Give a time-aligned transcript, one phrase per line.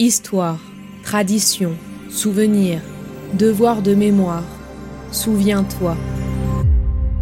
[0.00, 0.58] Histoire,
[1.04, 1.78] tradition,
[2.10, 2.82] souvenir,
[3.34, 4.42] devoir de mémoire.
[5.12, 5.96] Souviens-toi.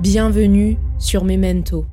[0.01, 1.85] Bienvenue sur Memento.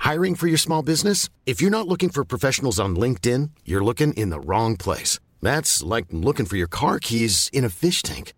[0.00, 1.28] Hiring for your small business?
[1.46, 5.20] If you're not looking for professionals on LinkedIn, you're looking in the wrong place.
[5.40, 8.32] That's like looking for your car keys in a fish tank.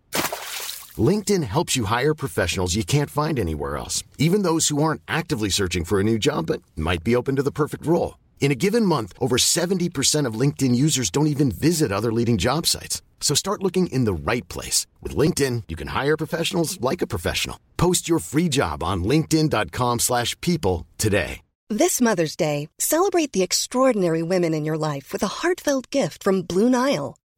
[0.97, 5.47] LinkedIn helps you hire professionals you can't find anywhere else, even those who aren't actively
[5.47, 8.17] searching for a new job but might be open to the perfect role.
[8.41, 12.65] In a given month, over 70% of LinkedIn users don't even visit other leading job
[12.65, 13.01] sites.
[13.21, 14.87] So start looking in the right place.
[14.99, 17.57] With LinkedIn, you can hire professionals like a professional.
[17.77, 21.41] Post your free job on linkedin.com slash people today.
[21.69, 26.41] This Mother's Day, celebrate the extraordinary women in your life with a heartfelt gift from
[26.41, 27.15] Blue Nile.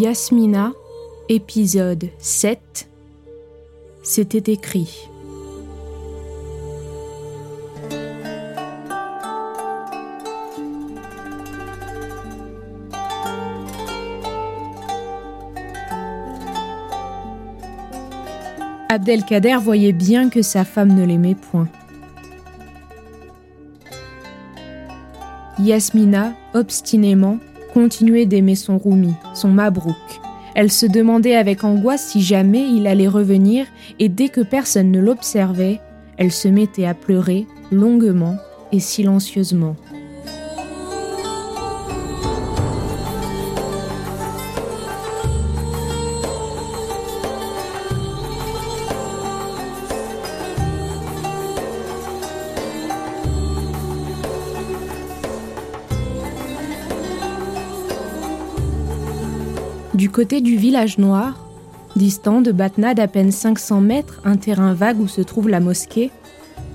[0.00, 0.74] Yasmina,
[1.28, 2.88] épisode 7.
[4.04, 5.08] C'était écrit.
[18.88, 21.66] Abdelkader voyait bien que sa femme ne l'aimait point.
[25.58, 27.38] Yasmina, obstinément,
[27.72, 29.94] continuait d'aimer son Roumi, son Mabrouk.
[30.54, 33.66] Elle se demandait avec angoisse si jamais il allait revenir
[33.98, 35.80] et dès que personne ne l'observait,
[36.16, 38.36] elle se mettait à pleurer longuement
[38.72, 39.76] et silencieusement.
[60.18, 61.46] Côté du village noir,
[61.94, 66.10] distant de Batna d'à peine 500 mètres, un terrain vague où se trouve la mosquée,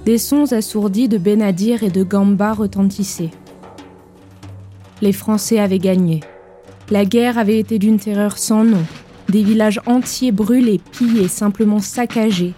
[0.06, 3.32] des sons assourdis de Benadir et de Gamba retentissaient.
[5.02, 6.22] Les Français avaient gagné.
[6.90, 8.86] La guerre avait été d'une terreur sans nom,
[9.28, 12.54] des villages entiers brûlés, pillés, simplement saccagés.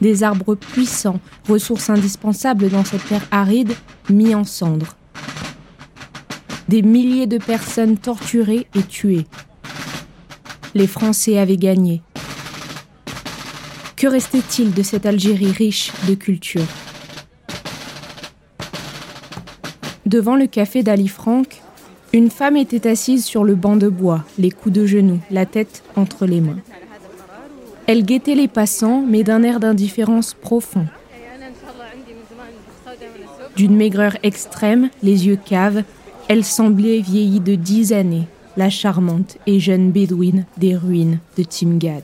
[0.00, 3.74] Des arbres puissants, ressources indispensables dans cette terre aride,
[4.08, 4.96] mis en cendres
[6.68, 9.26] des milliers de personnes torturées et tuées.
[10.74, 12.02] Les Français avaient gagné.
[13.96, 16.66] Que restait-il de cette Algérie riche de culture?
[20.04, 21.62] Devant le café d'Ali Franck,
[22.12, 25.82] une femme était assise sur le banc de bois, les coups de genoux, la tête
[25.96, 26.60] entre les mains.
[27.86, 30.86] Elle guettait les passants, mais d'un air d'indifférence profond.
[33.56, 35.82] D'une maigreur extrême, les yeux caves,
[36.28, 38.26] elle semblait vieillie de dix années,
[38.56, 42.02] la charmante et jeune bédouine des ruines de Timgad.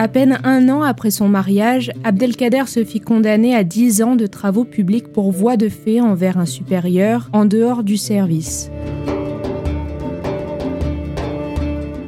[0.00, 4.28] À peine un an après son mariage, Abdelkader se fit condamner à dix ans de
[4.28, 8.70] travaux publics pour voie de fait envers un supérieur en dehors du service.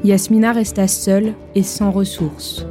[0.05, 2.65] Yasmina resta seule et sans ressources.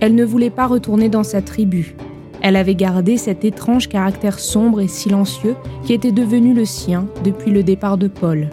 [0.00, 1.94] Elle ne voulait pas retourner dans sa tribu.
[2.42, 7.50] Elle avait gardé cet étrange caractère sombre et silencieux qui était devenu le sien depuis
[7.50, 8.50] le départ de Paul.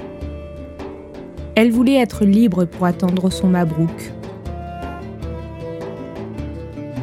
[1.56, 4.14] Elle voulait être libre pour attendre son Mabrouk.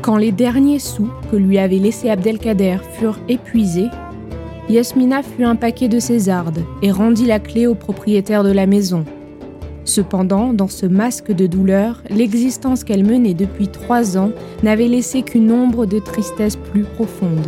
[0.03, 3.89] Quand les derniers sous que lui avait laissés Abdelkader furent épuisés,
[4.71, 9.05] Yasmina fut un paquet de césardes et rendit la clé au propriétaire de la maison,
[9.91, 14.31] Cependant, dans ce masque de douleur, l'existence qu'elle menait depuis trois ans
[14.63, 17.45] n'avait laissé qu'une ombre de tristesse plus profonde.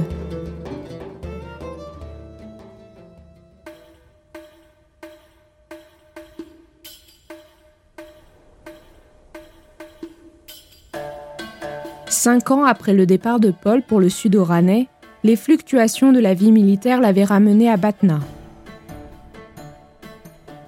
[12.09, 14.89] Cinq ans après le départ de Paul pour le sud oranais,
[15.23, 18.19] les fluctuations de la vie militaire l'avaient ramené à Batna,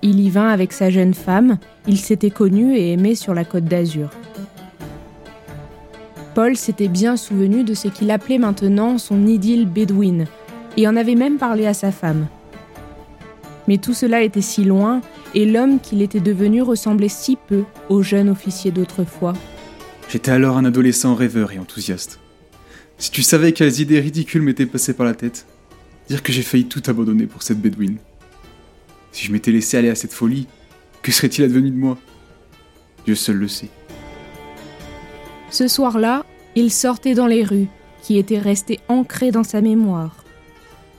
[0.04, 1.56] il y vint avec sa jeune femme,
[1.88, 4.10] ils s'étaient connus et aimés sur la côte d'Azur.
[6.34, 10.26] Paul s'était bien souvenu de ce qu'il appelait maintenant son idylle bédouine,
[10.76, 12.26] et en avait même parlé à sa femme.
[13.66, 15.00] Mais tout cela était si loin,
[15.34, 19.32] et l'homme qu'il était devenu ressemblait si peu au jeune officier d'autrefois.
[20.10, 22.20] J'étais alors un adolescent rêveur et enthousiaste.
[22.98, 25.46] Si tu savais quelles idées ridicules m'étaient passées par la tête,
[26.08, 27.96] dire que j'ai failli tout abandonner pour cette bédouine.
[29.14, 30.48] Si je m'étais laissé aller à cette folie,
[31.00, 31.96] que serait-il advenu de moi?
[33.04, 33.68] Dieu seul le sait.
[35.50, 36.26] Ce soir-là,
[36.56, 37.68] il sortait dans les rues,
[38.02, 40.24] qui étaient restées ancrées dans sa mémoire.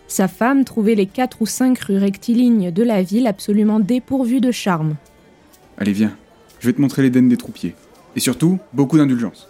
[0.07, 4.51] Sa femme trouvait les quatre ou cinq rues rectilignes de la ville absolument dépourvues de
[4.51, 4.95] charme.
[5.77, 6.15] Allez, viens,
[6.61, 7.75] je vais te montrer l'Éden des troupiers.
[8.15, 9.49] Et surtout, beaucoup d'indulgence.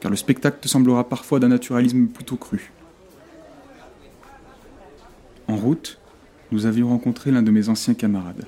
[0.00, 2.70] Car le spectacle te semblera parfois d'un naturalisme plutôt cru.
[5.48, 5.99] En route,
[6.52, 8.46] nous avions rencontré l'un de mes anciens camarades,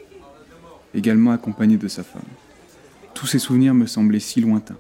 [0.95, 2.23] également accompagné de sa femme.
[3.15, 4.79] Tous ces souvenirs me semblaient si lointains.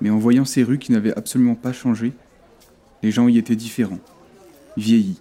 [0.00, 2.12] Mais en voyant ces rues qui n'avaient absolument pas changé,
[3.02, 3.98] les gens y étaient différents,
[4.76, 5.20] vieillis,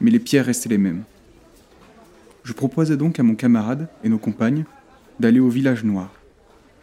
[0.00, 1.04] mais les pierres restaient les mêmes.
[2.42, 4.64] Je proposai donc à mon camarade et nos compagnes
[5.18, 6.12] d'aller au village noir.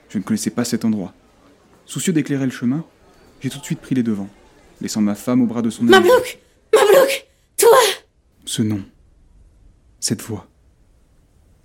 [0.09, 1.13] Je ne connaissais pas cet endroit.
[1.85, 2.83] Soucieux d'éclairer le chemin,
[3.41, 4.29] j'ai tout de suite pris les devants,
[4.81, 5.91] laissant ma femme au bras de son ami.
[5.91, 6.39] Mablouk
[6.73, 7.77] Mablouk Toi
[8.45, 8.81] Ce nom,
[10.01, 10.49] cette voix.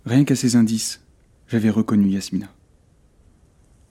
[0.04, 1.00] Rien qu'à ces indices,
[1.48, 2.46] j'avais reconnu Yasmina.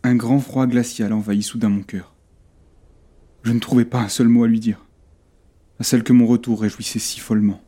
[0.04, 2.16] Un grand froid glacial envahit soudain mon cœur.
[3.42, 4.86] Je ne trouvais pas un seul mot à lui dire,
[5.80, 7.60] à celle que mon retour réjouissait si follement.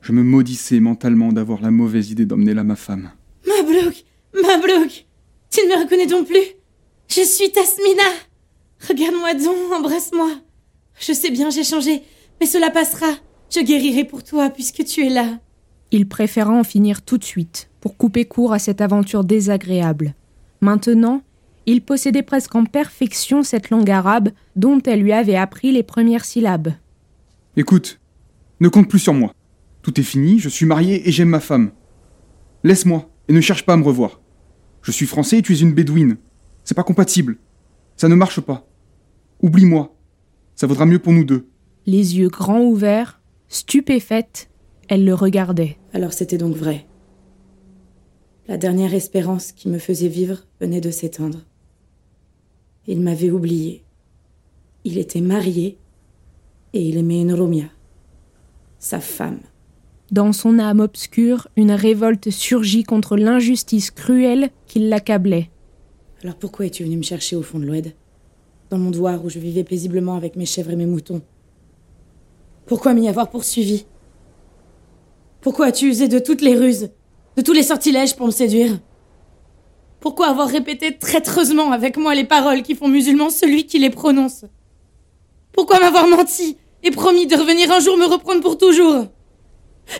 [0.00, 3.10] Je me maudissais mentalement d'avoir la mauvaise idée d'emmener là ma femme.
[3.46, 4.04] Mablouk
[4.34, 5.06] Mablouk
[5.50, 6.54] Tu ne me reconnais donc plus?
[7.08, 8.04] Je suis Tasmina
[8.88, 10.30] Regarde-moi donc, embrasse-moi
[11.00, 12.02] Je sais bien, j'ai changé,
[12.40, 13.08] mais cela passera.
[13.50, 15.40] Je guérirai pour toi puisque tu es là.
[15.90, 20.14] Il préféra en finir tout de suite, pour couper court à cette aventure désagréable.
[20.60, 21.22] Maintenant,
[21.66, 26.24] il possédait presque en perfection cette langue arabe dont elle lui avait appris les premières
[26.24, 26.72] syllabes.
[27.56, 28.00] Écoute,
[28.60, 29.32] ne compte plus sur moi.
[29.82, 31.70] Tout est fini, je suis marié et j'aime ma femme.
[32.64, 34.20] Laisse-moi et ne cherche pas à me revoir.
[34.82, 36.16] Je suis français et tu es une bédouine.
[36.64, 37.36] C'est pas compatible.
[37.96, 38.66] Ça ne marche pas.
[39.42, 39.94] Oublie-moi.
[40.54, 41.48] Ça vaudra mieux pour nous deux.
[41.86, 44.50] Les yeux grands ouverts, stupéfaite,
[44.88, 45.76] elle le regardait.
[45.92, 46.86] Alors c'était donc vrai.
[48.48, 51.40] La dernière espérance qui me faisait vivre venait de s'éteindre.
[52.86, 53.84] Il m'avait oublié.
[54.84, 55.76] Il était marié
[56.72, 57.66] et il aimait une Romia,
[58.78, 59.40] sa femme.
[60.10, 65.50] Dans son âme obscure, une révolte surgit contre l'injustice cruelle qui l'accablait.
[66.22, 67.92] Alors pourquoi es-tu venu me chercher au fond de l'Oued?
[68.70, 71.20] Dans mon devoir où je vivais paisiblement avec mes chèvres et mes moutons
[72.64, 73.84] Pourquoi m'y avoir poursuivi?
[75.40, 76.90] Pourquoi as-tu usé de toutes les ruses,
[77.36, 78.78] de tous les sortilèges pour me séduire?
[80.00, 84.44] Pourquoi avoir répété traîtreusement avec moi les paroles qui font musulman celui qui les prononce?
[85.52, 89.06] Pourquoi m'avoir menti et promis de revenir un jour me reprendre pour toujours?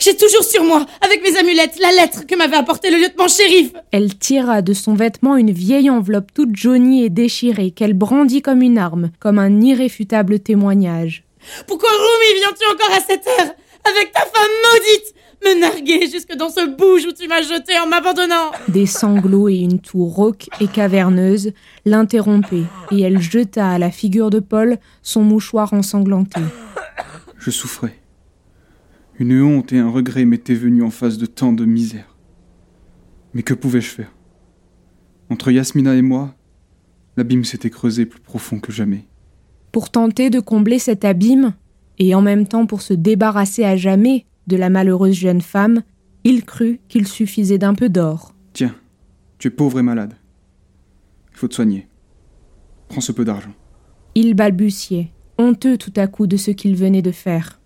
[0.00, 3.72] J'ai toujours sur moi, avec mes amulettes, la lettre que m'avait apportée le lieutenant shérif.
[3.90, 8.62] Elle tira de son vêtement une vieille enveloppe toute jaunie et déchirée qu'elle brandit comme
[8.62, 11.24] une arme, comme un irréfutable témoignage.
[11.66, 13.54] Pourquoi Rumi viens-tu encore à cette heure
[13.84, 15.14] Avec ta femme maudite?
[15.44, 19.56] Me narguer jusque dans ce bouge où tu m'as jeté en m'abandonnant Des sanglots et
[19.56, 21.52] une toux rauque et caverneuse
[21.84, 26.40] l'interrompaient, et elle jeta à la figure de Paul son mouchoir ensanglanté.
[27.38, 27.98] Je souffrais.
[29.18, 32.16] Une honte et un regret m'étaient venus en face de tant de misère.
[33.34, 34.12] Mais que pouvais-je faire?
[35.30, 36.34] Entre Yasmina et moi,
[37.16, 39.06] l'abîme s'était creusé plus profond que jamais.
[39.72, 41.54] Pour tenter de combler cet abîme,
[41.98, 45.82] et en même temps pour se débarrasser à jamais de la malheureuse jeune femme,
[46.24, 48.34] il crut qu'il suffisait d'un peu d'or.
[48.52, 48.74] Tiens,
[49.38, 50.14] tu es pauvre et malade.
[51.32, 51.86] Il faut te soigner.
[52.88, 53.52] Prends ce peu d'argent.
[54.14, 57.60] Il balbutiait, honteux tout à coup de ce qu'il venait de faire.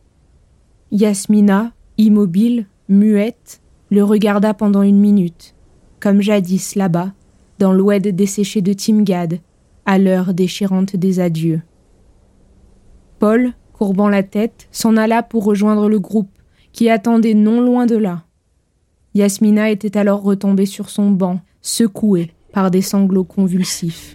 [0.90, 5.54] Yasmina, immobile, muette, le regarda pendant une minute,
[6.00, 7.12] comme jadis là-bas,
[7.58, 9.38] dans l'oued desséché de Timgad,
[9.86, 11.62] à l'heure déchirante des adieux.
[13.18, 16.41] Paul, courbant la tête, s'en alla pour rejoindre le groupe,
[16.72, 18.22] qui attendait non loin de là.
[19.14, 24.14] Yasmina était alors retombée sur son banc, secouée par des sanglots convulsifs.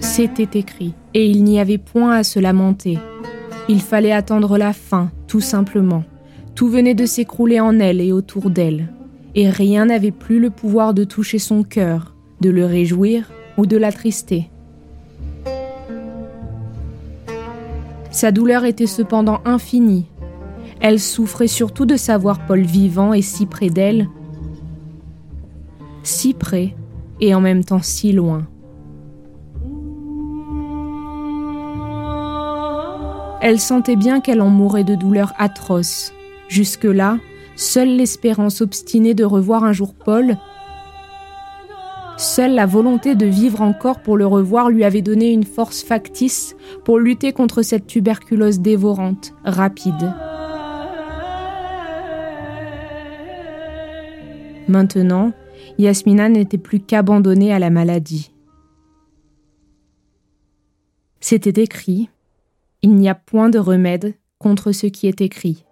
[0.00, 2.98] C'était écrit, et il n'y avait point à se lamenter.
[3.68, 6.04] Il fallait attendre la fin, tout simplement.
[6.54, 8.92] Tout venait de s'écrouler en elle et autour d'elle,
[9.34, 13.76] et rien n'avait plus le pouvoir de toucher son cœur, de le réjouir ou de
[13.76, 14.50] l'attrister.
[18.10, 20.06] Sa douleur était cependant infinie.
[20.80, 24.08] Elle souffrait surtout de savoir Paul vivant et si près d'elle,
[26.02, 26.74] si près
[27.20, 28.46] et en même temps si loin.
[33.40, 36.12] Elle sentait bien qu'elle en mourait de douleur atroce.
[36.48, 37.18] Jusque-là,
[37.54, 40.36] seule l'espérance obstinée de revoir un jour Paul,
[42.16, 46.56] seule la volonté de vivre encore pour le revoir lui avait donné une force factice
[46.84, 50.14] pour lutter contre cette tuberculose dévorante, rapide.
[54.68, 55.32] Maintenant,
[55.78, 58.32] Yasmina n'était plus qu'abandonnée à la maladie.
[61.20, 62.08] C'était écrit
[62.88, 65.64] Il n'y a point de remède contre ce qui est écrit.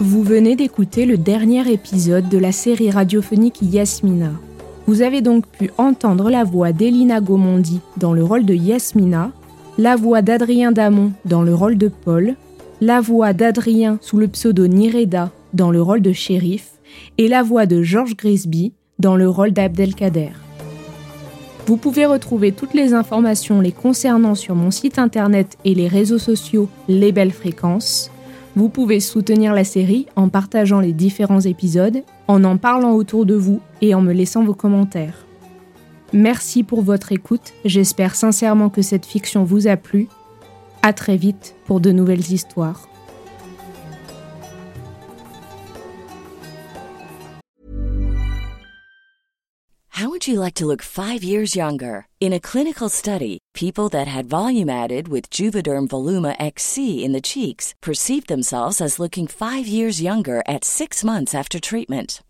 [0.00, 4.30] Vous venez d'écouter le dernier épisode de la série radiophonique Yasmina.
[4.86, 9.32] Vous avez donc pu entendre la voix d'Elina Gomondi dans le rôle de Yasmina,
[9.78, 12.34] la voix d'Adrien Damon dans le rôle de Paul,
[12.80, 16.72] la voix d'Adrien sous le pseudo Nireda dans le rôle de shérif
[17.16, 20.30] et la voix de George Grisby dans le rôle d'Abdelkader.
[21.66, 26.18] Vous pouvez retrouver toutes les informations les concernant sur mon site internet et les réseaux
[26.18, 28.10] sociaux Les Belles Fréquences.
[28.56, 33.36] Vous pouvez soutenir la série en partageant les différents épisodes, en en parlant autour de
[33.36, 35.27] vous et en me laissant vos commentaires.
[36.14, 40.08] Merci pour votre écoute, j'espère sincèrement que cette fiction vous a plu.
[40.82, 42.88] À très vite pour de nouvelles histoires.
[49.90, 52.06] How would you like to look 5 years younger?
[52.20, 57.20] In a clinical study, people that had volume added with Juvederm Voluma XC in the
[57.20, 62.22] cheeks perceived themselves as looking 5 years younger at 6 months after treatment.